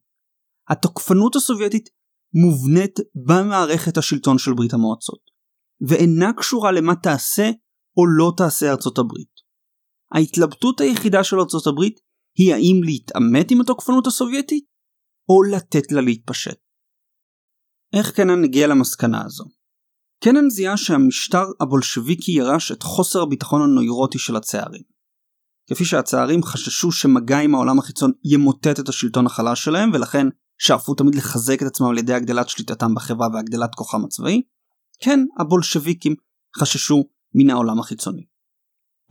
[0.70, 1.90] התוקפנות הסובייטית
[2.34, 5.20] מובנית במערכת השלטון של ברית המועצות,
[5.90, 7.52] ואינה קשורה למה תעשה
[7.98, 9.40] או לא תעשה ארצות הברית.
[10.14, 12.00] ההתלבטות היחידה של ארצות הברית
[12.38, 14.66] היא האם להתעמת עם התוקפנות הסובייטית
[15.30, 16.58] או לתת לה להתפשט.
[17.94, 19.44] איך קנן הגיע למסקנה הזו?
[20.24, 24.84] קנן זיהה שהמשטר הבולשביקי ירש את חוסר הביטחון הנוירוטי של הצערים.
[25.70, 30.28] כפי שהצערים חששו שמגע עם העולם החיצון ימוטט את השלטון החלש שלהם ולכן
[30.60, 34.42] שאפו תמיד לחזק את עצמם על ידי הגדלת שליטתם בחברה והגדלת כוחם הצבאי,
[35.04, 36.16] כן הבולשביקים
[36.58, 37.04] חששו
[37.36, 38.26] מן העולם החיצוני.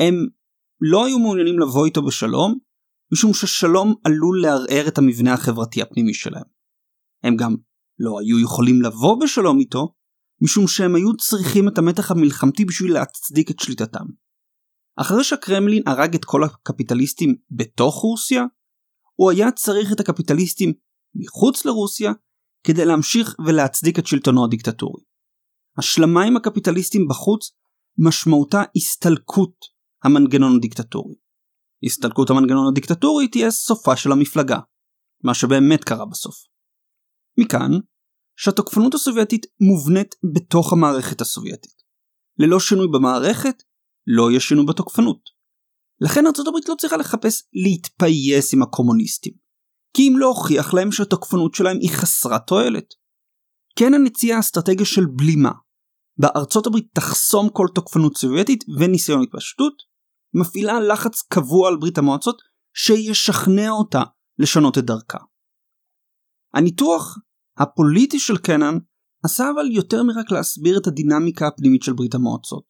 [0.00, 0.14] הם
[0.80, 2.58] לא היו מעוניינים לבוא איתו בשלום,
[3.12, 6.44] משום ששלום עלול לערער את המבנה החברתי הפנימי שלהם.
[7.22, 7.56] הם גם
[7.98, 9.94] לא היו יכולים לבוא בשלום איתו,
[10.40, 14.04] משום שהם היו צריכים את המתח המלחמתי בשביל להצדיק את שליטתם.
[14.96, 18.44] אחרי שהקרמלין הרג את כל הקפיטליסטים בתוך רוסיה,
[19.14, 20.72] הוא היה צריך את הקפיטליסטים
[21.14, 22.12] מחוץ לרוסיה
[22.64, 25.02] כדי להמשיך ולהצדיק את שלטונו הדיקטטורי.
[25.78, 27.50] השלמה עם הקפיטליסטים בחוץ
[27.98, 29.56] משמעותה הסתלקות
[30.04, 31.14] המנגנון הדיקטטורי.
[31.84, 34.58] הסתלקות המנגנון הדיקטטורי תהיה סופה של המפלגה,
[35.24, 36.34] מה שבאמת קרה בסוף.
[37.38, 37.70] מכאן
[38.36, 41.82] שהתוקפנות הסובייטית מובנית בתוך המערכת הסובייטית.
[42.38, 43.62] ללא שינוי במערכת,
[44.06, 45.20] לא יהיה שינוי בתוקפנות.
[46.00, 49.32] לכן ארצות הברית לא צריכה לחפש להתפייס עם הקומוניסטים,
[49.96, 52.94] כי אם לא הוכיח להם שהתוקפנות שלהם היא חסרת תועלת.
[53.78, 55.52] כן הנציעה אסטרטגיה של בלימה,
[56.18, 59.74] בה ארצות הברית תחסום כל תוקפנות סובייטית וניסיון התפשטות,
[60.34, 62.42] מפעילה לחץ קבוע על ברית המועצות
[62.74, 64.02] שישכנע אותה
[64.38, 65.18] לשנות את דרכה.
[66.54, 67.18] הניתוח
[67.58, 68.78] הפוליטי של קנן
[69.24, 72.64] עשה אבל יותר מרק להסביר את הדינמיקה הפנימית של ברית המועצות.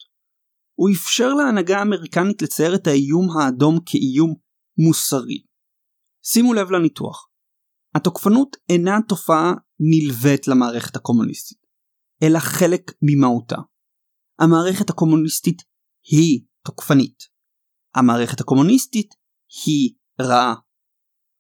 [0.78, 4.34] הוא אפשר להנהגה האמריקנית לצייר את האיום האדום כאיום
[4.78, 5.47] מוסרי.
[6.22, 7.28] שימו לב לניתוח.
[7.94, 11.58] התוקפנות אינה תופעה נלווית למערכת הקומוניסטית,
[12.22, 13.56] אלא חלק ממהותה.
[14.38, 15.62] המערכת הקומוניסטית
[16.10, 17.22] היא תוקפנית.
[17.94, 19.14] המערכת הקומוניסטית
[19.66, 20.54] היא רעה.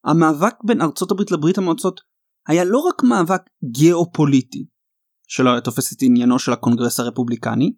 [0.04, 2.00] המאבק בין ארצות הברית לברית המועצות
[2.48, 4.66] היה לא רק מאבק גיאופוליטי,
[5.28, 7.72] שלא היה תופס את עניינו של הקונגרס הרפובליקני,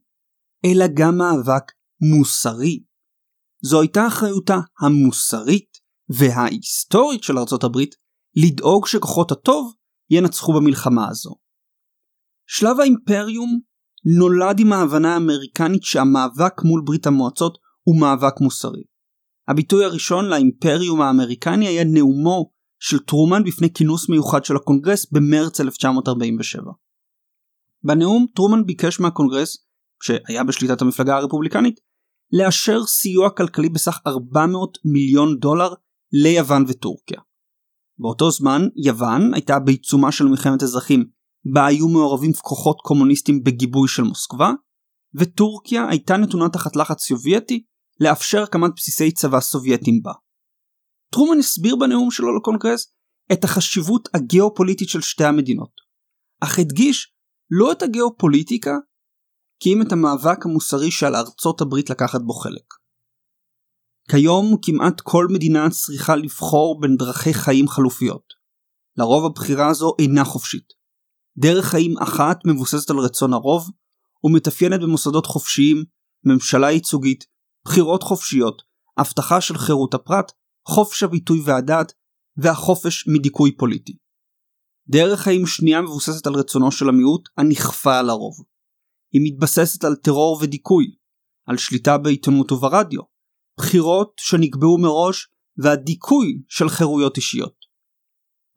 [0.64, 1.64] אלא גם מאבק
[2.00, 2.84] מוסרי.
[3.62, 5.69] זו הייתה אחריותה המוסרית
[6.18, 7.94] וההיסטורית של ארצות הברית
[8.36, 9.74] לדאוג שכוחות הטוב
[10.10, 11.34] ינצחו במלחמה הזו.
[12.46, 13.60] שלב האימפריום
[14.18, 18.82] נולד עם ההבנה האמריקנית שהמאבק מול ברית המועצות הוא מאבק מוסרי.
[19.48, 26.72] הביטוי הראשון לאימפריום האמריקני היה נאומו של טרומן בפני כינוס מיוחד של הקונגרס במרץ 1947.
[27.84, 29.66] בנאום טרומן ביקש מהקונגרס,
[30.02, 31.80] שהיה בשליטת המפלגה הרפובליקנית,
[32.32, 35.74] לאשר סיוע כלכלי בסך 400 מיליון דולר
[36.12, 37.20] ליוון וטורקיה.
[37.98, 41.04] באותו זמן יוון הייתה בעיצומה של מלחמת אזרחים
[41.54, 44.52] בה היו מעורבים כוחות קומוניסטים בגיבוי של מוסקבה,
[45.14, 47.64] וטורקיה הייתה נתונה תחת לחץ סובייטי
[48.00, 50.12] לאפשר הקמת בסיסי צבא סובייטים בה.
[51.12, 52.92] טרומן הסביר בנאום שלו לקונגרס
[53.32, 55.70] את החשיבות הגיאופוליטית של שתי המדינות,
[56.40, 57.14] אך הדגיש
[57.50, 58.74] לא את הגיאופוליטיקה,
[59.62, 62.64] כי אם את המאבק המוסרי שעל ארצות הברית לקחת בו חלק.
[64.10, 68.22] כיום כמעט כל מדינה צריכה לבחור בין דרכי חיים חלופיות.
[68.96, 70.64] לרוב הבחירה הזו אינה חופשית.
[71.38, 73.70] דרך חיים אחת מבוססת על רצון הרוב,
[74.24, 75.84] ומתאפיינת במוסדות חופשיים,
[76.24, 77.24] ממשלה ייצוגית,
[77.64, 78.62] בחירות חופשיות,
[78.98, 80.32] הבטחה של חירות הפרט,
[80.68, 81.92] חופש הביטוי והדת,
[82.36, 83.96] והחופש מדיכוי פוליטי.
[84.88, 88.34] דרך חיים שנייה מבוססת על רצונו של המיעוט הנכפה על הרוב.
[89.12, 90.86] היא מתבססת על טרור ודיכוי,
[91.46, 93.09] על שליטה בעיתונות וברדיו,
[93.58, 97.54] בחירות שנקבעו מראש והדיכוי של חירויות אישיות.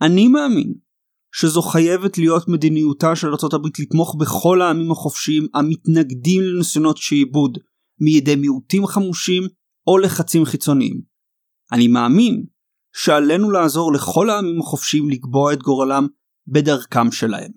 [0.01, 0.73] אני מאמין
[1.36, 7.58] שזו חייבת להיות מדיניותה של ארה"ב לתמוך בכל העמים החופשיים המתנגדים לניסיונות שעיבוד
[7.99, 9.43] מידי מיעוטים חמושים
[9.88, 11.01] או לחצים חיצוניים.
[11.71, 12.45] אני מאמין
[12.95, 16.08] שעלינו לעזור לכל העמים החופשיים לקבוע את גורלם
[16.47, 17.51] בדרכם שלהם.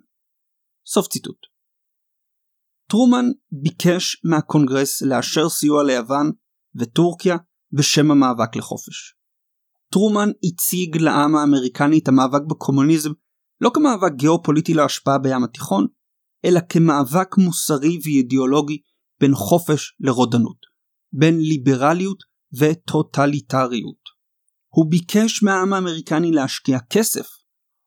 [0.87, 1.37] סוף ציטוט.
[2.91, 6.33] טרומן ביקש מהקונגרס לאשר סיוע ליוון
[6.79, 7.37] וטורקיה
[7.73, 9.15] בשם המאבק לחופש.
[9.93, 13.11] טרומן הציג לעם האמריקני את המאבק בקומוניזם
[13.61, 15.87] לא כמאבק גיאופוליטי להשפעה בים התיכון,
[16.45, 18.79] אלא כמאבק מוסרי ואידיאולוגי
[19.21, 20.59] בין חופש לרודנות,
[21.13, 22.19] בין ליברליות
[22.59, 24.07] וטוטליטריות.
[24.69, 27.27] הוא ביקש מהעם האמריקני להשקיע כסף,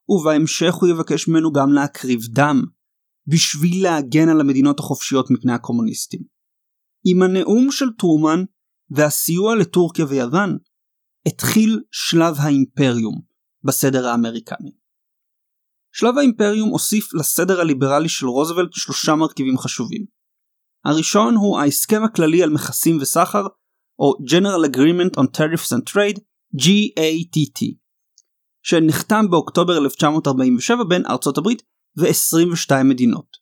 [0.10, 2.62] ובהמשך הוא יבקש ממנו גם להקריב דם,
[3.28, 6.22] בשביל להגן על המדינות החופשיות מפני הקומוניסטים.
[7.06, 8.44] עם הנאום של טרומן
[8.92, 10.58] והסיוע לטורקיה ויוון,
[11.28, 13.22] התחיל שלב האימפריום
[13.64, 14.72] בסדר האמריקני.
[15.92, 20.06] שלב האימפריום הוסיף לסדר הליברלי של רוזוולט שלושה מרכיבים חשובים.
[20.86, 23.48] הראשון הוא ההסכם הכללי על מכסים וסחר,
[24.00, 26.20] או General Agreement on Tariffs and Trade,
[26.56, 27.66] GATT,
[28.64, 31.62] שנחתם באוקטובר 1947 בין ארצות הברית
[31.98, 33.38] ו-22 מדינות.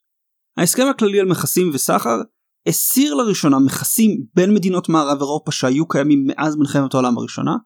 [0.56, 2.16] ההסכם הכללי על מכסים וסחר
[2.66, 7.56] הסיר לראשונה מכסים בין מדינות מערב אירופה שהיו קיימים מאז מלחמת העולם הראשונה,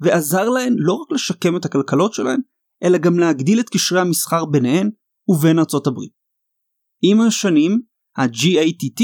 [0.00, 2.40] ועזר להן לא רק לשקם את הכלכלות שלהן,
[2.82, 4.90] אלא גם להגדיל את קשרי המסחר ביניהן
[5.28, 6.12] ובין ארצות הברית.
[7.02, 7.80] עם השנים,
[8.16, 9.02] ה-GATT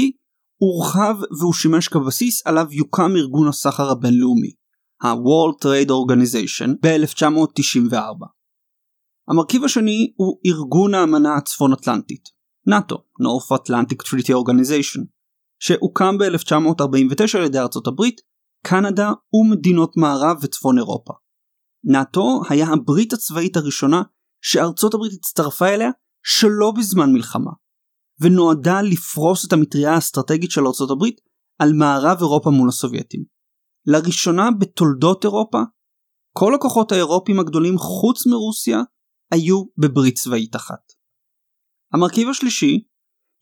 [0.57, 4.51] הורחב והוא שימש כבסיס עליו יוקם ארגון הסחר הבינלאומי,
[5.01, 8.25] ה-World Trade Organization ב-1994.
[9.29, 12.29] המרכיב השני הוא ארגון האמנה הצפון אטלנטית,
[12.67, 15.01] נאט"ו, North Atlantic Treaty Organization,
[15.59, 18.21] שהוקם ב-1949 על ידי ארצות הברית,
[18.65, 21.13] קנדה ומדינות מערב וצפון אירופה.
[21.83, 24.01] נאט"ו היה הברית הצבאית הראשונה
[24.41, 25.89] שארצות הברית הצטרפה אליה
[26.23, 27.51] שלא בזמן מלחמה,
[28.21, 31.21] ונועדה לפרוס את המטריה האסטרטגית של ארצות הברית
[31.59, 33.23] על מערב אירופה מול הסובייטים.
[33.85, 35.61] לראשונה בתולדות אירופה,
[36.33, 38.79] כל הכוחות האירופיים הגדולים חוץ מרוסיה
[39.31, 40.93] היו בברית צבאית אחת.
[41.93, 42.83] המרכיב השלישי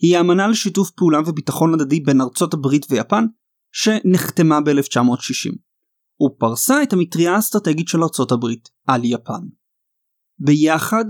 [0.02, 3.26] היא האמנה לשיתוף פעולה וביטחון הדדי בין ארצות הברית ויפן
[3.72, 5.56] שנחתמה ב-1960
[6.26, 9.42] ופרסה את המטריה האסטרטגית של ארצות הברית על יפן.
[10.40, 11.06] ביחד,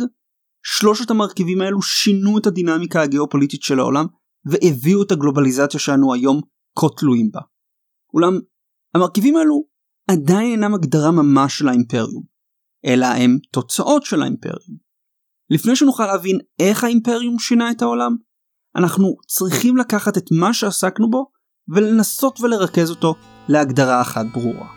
[0.66, 4.06] שלושת המרכיבים האלו שינו את הדינמיקה הגיאופוליטית של העולם
[4.46, 6.42] והביאו את הגלובליזציה שלנו היום
[6.80, 7.42] כה תלויים בה.
[8.14, 8.34] אולם
[8.96, 9.64] המרכיבים האלו
[10.12, 12.24] עדיין אינם הגדרה ממש של האימפריום,
[12.86, 14.78] אלא הם תוצאות של האימפריום.
[15.50, 18.16] לפני שנוכל להבין איך האימפריום שינה את העולם,
[18.78, 21.26] אנחנו צריכים לקחת את מה שעסקנו בו
[21.70, 23.16] ולנסות ולרכז אותו
[23.48, 24.77] להגדרה אחת ברורה.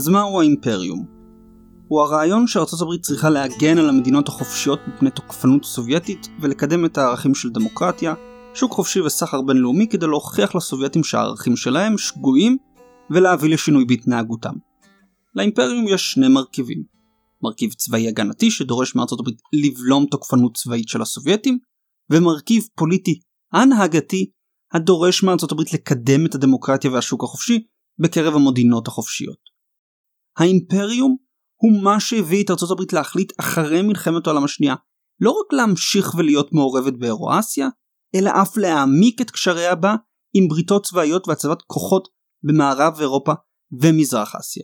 [0.00, 1.06] אז מהו האימפריום?
[1.88, 7.34] הוא הרעיון שארצות הברית צריכה להגן על המדינות החופשיות מפני תוקפנות סובייטית ולקדם את הערכים
[7.34, 8.14] של דמוקרטיה,
[8.54, 12.56] שוק חופשי וסחר בינלאומי כדי להוכיח לסובייטים שהערכים שלהם שגויים
[13.10, 14.54] ולהביא לשינוי בהתנהגותם.
[15.34, 16.82] לאימפריום יש שני מרכיבים
[17.42, 21.58] מרכיב צבאי הגנתי שדורש מארצות הברית לבלום תוקפנות צבאית של הסובייטים
[22.10, 23.20] ומרכיב פוליטי
[23.52, 24.30] הנהגתי
[24.72, 27.66] הדורש מארצות הברית לקדם את הדמוקרטיה והשוק החופשי
[27.98, 29.49] בקרב המדינות החופשיות.
[30.38, 31.16] האימפריום
[31.62, 34.74] הוא מה שהביא את ארצות הברית להחליט אחרי מלחמת העולם השנייה
[35.20, 37.68] לא רק להמשיך ולהיות מעורבת באירואסיה,
[38.14, 39.94] אלא אף להעמיק את קשריה בה
[40.34, 42.08] עם בריתות צבאיות והצבת כוחות
[42.42, 43.32] במערב אירופה
[43.82, 44.62] ומזרח אסיה.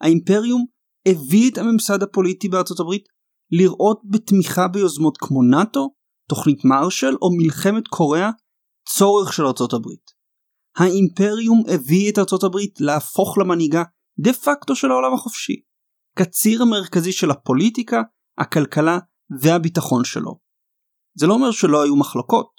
[0.00, 0.64] האימפריום
[1.08, 3.04] הביא את הממסד הפוליטי בארצות הברית
[3.50, 5.88] לראות בתמיכה ביוזמות כמו נאט"ו,
[6.28, 8.30] תוכנית מרשל או מלחמת קוריאה
[8.88, 10.10] צורך של ארצות הברית.
[10.78, 13.82] האימפריום הביא את ארצות הברית להפוך למנהיגה
[14.18, 15.62] דה פקטו של העולם החופשי,
[16.18, 18.02] כציר המרכזי של הפוליטיקה,
[18.38, 18.98] הכלכלה
[19.40, 20.38] והביטחון שלו.
[21.18, 22.50] זה לא אומר שלא היו מחלוקות,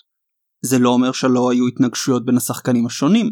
[0.65, 3.31] זה לא אומר שלא היו התנגשויות בין השחקנים השונים,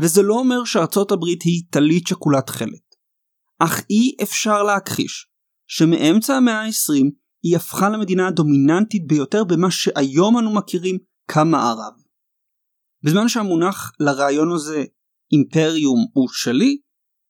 [0.00, 2.88] וזה לא אומר שארצות הברית היא טלית שכולת תכלת.
[3.58, 5.26] אך אי אפשר להכחיש
[5.66, 7.04] שמאמצע המאה ה-20
[7.42, 10.98] היא הפכה למדינה הדומיננטית ביותר במה שהיום אנו מכירים
[11.30, 11.92] כמערב.
[13.02, 14.84] בזמן שהמונח לרעיון הזה
[15.32, 16.78] אימפריום הוא שלי,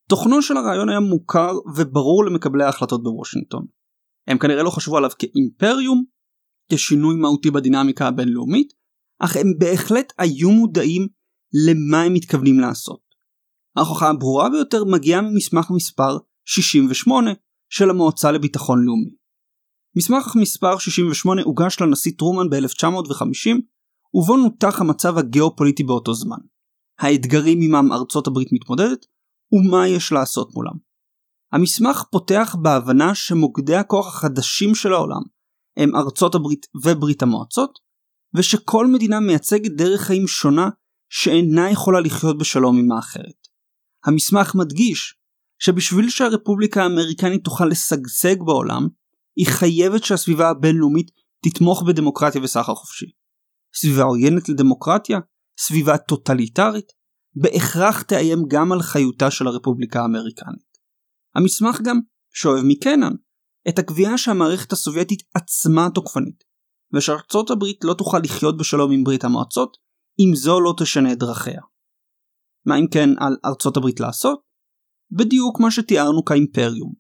[0.09, 3.67] תוכנו של הרעיון היה מוכר וברור למקבלי ההחלטות בוושינגטון.
[4.27, 6.05] הם כנראה לא חשבו עליו כאימפריום,
[6.73, 8.73] כשינוי מהותי בדינמיקה הבינלאומית,
[9.19, 11.09] אך הם בהחלט היו מודעים
[11.67, 13.01] למה הם מתכוונים לעשות.
[13.77, 17.31] ההוכחה הברורה ביותר מגיעה ממסמך מספר 68
[17.71, 19.15] של המועצה לביטחון לאומי.
[19.97, 23.61] מסמך מספר 68 הוגש לנשיא טרומן ב-1950
[24.15, 26.39] ובו נותח המצב הגיאופוליטי באותו זמן.
[26.99, 29.07] האתגרים עמם ארצות הברית מתמודדת
[29.53, 30.75] ומה יש לעשות מולם.
[31.53, 35.23] המסמך פותח בהבנה שמוקדי הכוח החדשים של העולם
[35.77, 37.79] הם ארצות הברית וברית המועצות,
[38.37, 40.69] ושכל מדינה מייצגת דרך חיים שונה
[41.13, 43.49] שאינה יכולה לחיות בשלום עם האחרת.
[44.05, 45.15] המסמך מדגיש
[45.63, 48.89] שבשביל שהרפובליקה האמריקנית תוכל לשגשג בעולם,
[49.37, 51.11] היא חייבת שהסביבה הבינלאומית
[51.45, 53.07] תתמוך בדמוקרטיה וסחר חופשי.
[53.77, 55.19] סביבה עוינת לדמוקרטיה,
[55.61, 56.93] סביבה טוטליטרית,
[57.35, 60.79] בהכרח תאיים גם על חיותה של הרפובליקה האמריקנית.
[61.35, 62.01] המסמך גם
[62.35, 63.13] שואב מקנן
[63.69, 66.45] את הקביעה שהמערכת הסובייטית עצמה תוקפנית,
[66.95, 69.77] ושארצות הברית לא תוכל לחיות בשלום עם ברית המועצות
[70.21, 71.61] אם זו לא תשנה את דרכיה.
[72.67, 74.41] מה אם כן על ארצות הברית לעשות?
[75.11, 76.93] בדיוק מה שתיארנו כאימפריום,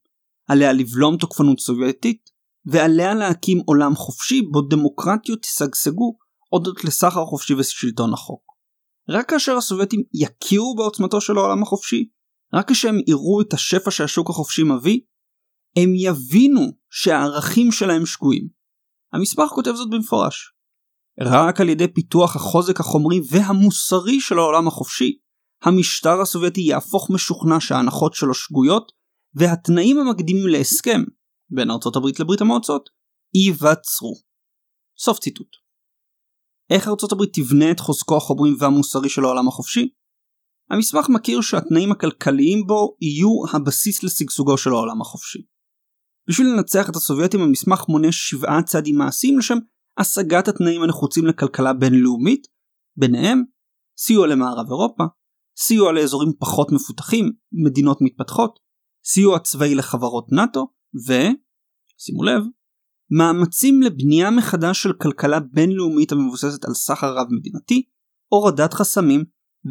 [0.48, 2.30] עליה לבלום תוקפנות סובייטית,
[2.66, 6.16] ועליה להקים עולם חופשי בו דמוקרטיות ישגשגו
[6.48, 8.47] הודות לסחר חופשי ושלטון החוק.
[9.10, 12.08] רק כאשר הסובייטים יכירו בעוצמתו של העולם החופשי,
[12.54, 15.00] רק כשהם יראו את השפע שהשוק החופשי מביא,
[15.76, 18.48] הם יבינו שהערכים שלהם שגויים.
[19.12, 20.52] המסמך כותב זאת במפורש.
[21.20, 25.18] רק על ידי פיתוח החוזק החומרי והמוסרי של העולם החופשי,
[25.62, 28.92] המשטר הסובייטי יהפוך משוכנע שההנחות שלו שגויות,
[29.34, 31.00] והתנאים המקדימים להסכם
[31.50, 32.90] בין ארצות הברית לברית המועצות
[33.34, 34.14] ייווצרו.
[34.98, 35.67] סוף ציטוט.
[36.70, 39.88] איך ארצות הברית תבנה את חוזקו החומרי והמוסרי של העולם החופשי?
[40.70, 45.38] המסמך מכיר שהתנאים הכלכליים בו יהיו הבסיס לשגשוגו של העולם החופשי.
[46.28, 49.58] בשביל לנצח את הסובייטים המסמך מונה שבעה צעדים מעשיים לשם
[49.98, 52.46] השגת התנאים הנחוצים לכלכלה בינלאומית,
[52.96, 53.42] ביניהם
[53.98, 55.04] סיוע למערב אירופה,
[55.58, 58.58] סיוע לאזורים פחות מפותחים, מדינות מתפתחות,
[59.04, 60.66] סיוע צבאי לחברות נאט"ו,
[61.08, 61.12] ו...
[61.98, 62.42] שימו לב,
[63.10, 67.82] מאמצים לבנייה מחדש של כלכלה בינלאומית המבוססת על סחר רב מדינתי,
[68.28, 69.24] הורדת חסמים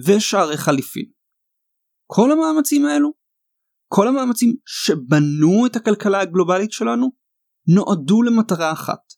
[0.06, 1.06] ושערי חליפין.
[2.12, 3.14] כל המאמצים האלו,
[3.88, 7.12] כל המאמצים שבנו את הכלכלה הגלובלית שלנו,
[7.76, 9.14] נועדו למטרה אחת,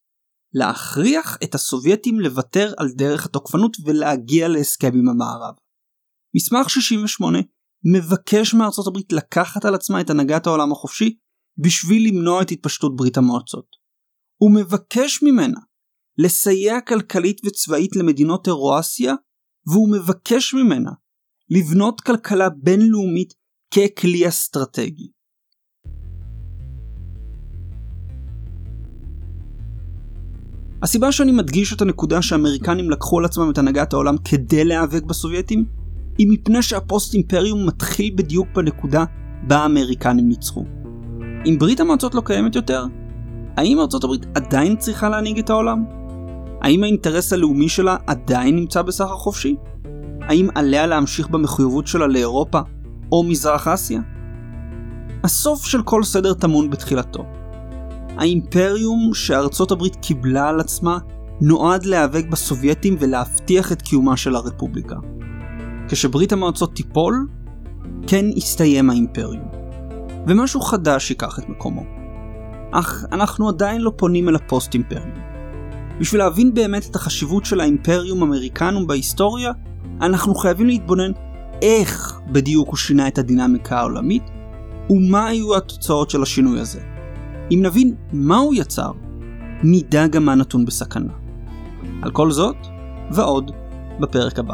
[0.53, 5.55] להכריח את הסובייטים לוותר על דרך התוקפנות ולהגיע להסכם עם המערב.
[6.35, 7.39] מסמך 68
[7.93, 11.17] מבקש מארצות הברית לקחת על עצמה את הנהגת העולם החופשי
[11.57, 13.78] בשביל למנוע את התפשטות ברית המועצות.
[14.41, 15.59] הוא מבקש ממנה
[16.17, 19.13] לסייע כלכלית וצבאית למדינות אירואסיה,
[19.67, 20.91] והוא מבקש ממנה
[21.49, 23.33] לבנות כלכלה בינלאומית
[23.73, 25.07] ככלי אסטרטגי.
[30.83, 35.65] הסיבה שאני מדגיש את הנקודה שהאמריקנים לקחו על עצמם את הנהגת העולם כדי להיאבק בסובייטים,
[36.17, 39.03] היא מפני שהפוסט אימפריום מתחיל בדיוק בנקודה
[39.47, 40.65] בה האמריקנים ניצחו.
[41.45, 42.85] אם ברית המועצות לא קיימת יותר,
[43.59, 45.83] האם ארצות הברית עדיין צריכה להנהיג את העולם?
[46.61, 49.55] האם האינטרס הלאומי שלה עדיין נמצא בסחר חופשי?
[50.21, 52.59] האם עליה להמשיך במחויבות שלה לאירופה
[53.11, 54.01] או מזרח אסיה?
[55.23, 57.25] הסוף של כל סדר טמון בתחילתו.
[58.17, 60.97] האימפריום שארצות הברית קיבלה על עצמה
[61.41, 64.95] נועד להיאבק בסובייטים ולהבטיח את קיומה של הרפובליקה.
[65.89, 67.27] כשברית המועצות תיפול,
[68.07, 69.47] כן יסתיים האימפריום.
[70.27, 71.98] ומשהו חדש ייקח את מקומו.
[72.71, 75.09] אך אנחנו עדיין לא פונים אל הפוסט אימפריום.
[75.99, 79.51] בשביל להבין באמת את החשיבות של האימפריום אמריקנום בהיסטוריה,
[80.01, 81.11] אנחנו חייבים להתבונן
[81.61, 84.23] איך בדיוק הוא שינה את הדינמיקה העולמית,
[84.89, 86.79] ומה היו התוצאות של השינוי הזה.
[87.51, 88.91] אם נבין מה הוא יצר,
[89.63, 91.13] נדע גם מה נתון בסכנה.
[92.01, 92.55] על כל זאת,
[93.11, 93.51] ועוד,
[93.99, 94.53] בפרק הבא.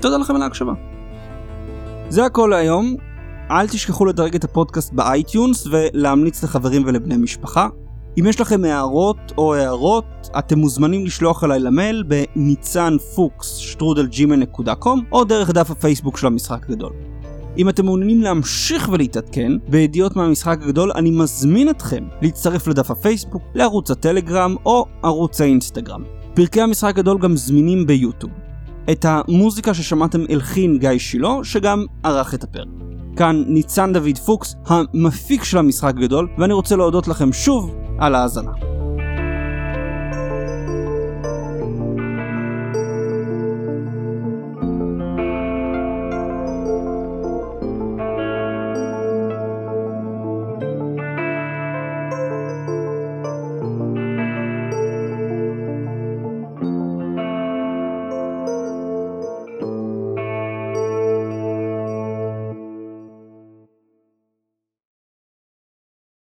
[0.00, 0.72] תודה לכם על ההקשבה.
[2.08, 2.96] זה הכל להיום,
[3.50, 7.68] אל תשכחו לדרג את הפודקאסט ב iTunes ולהמליץ לחברים ולבני משפחה.
[8.18, 10.04] אם יש לכם הערות או הארות,
[10.38, 16.66] אתם מוזמנים לשלוח אליי למייל בניצן פוקס שטרודל gmail.com או דרך דף הפייסבוק של המשחק
[16.68, 16.92] הגדול.
[17.58, 23.90] אם אתם מעוניינים להמשיך ולהתעדכן בידיעות מהמשחק הגדול, אני מזמין אתכם להצטרף לדף הפייסבוק, לערוץ
[23.90, 26.02] הטלגרם או ערוץ האינסטגרם.
[26.34, 28.32] פרקי המשחק הגדול גם זמינים ביוטיוב.
[28.90, 32.68] את המוזיקה ששמעתם הלחין גיא שילה, שגם ערך את הפרק.
[33.16, 38.75] כאן ניצן דוד פוקס, המפיק של המשחק הגדול, ואני רוצה להודות לכם שוב על ההאזנה.